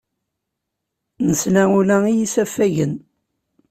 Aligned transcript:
Nesla 1.27 1.63
ula 1.77 1.97
i 2.07 2.13
yisafagen. 2.17 2.93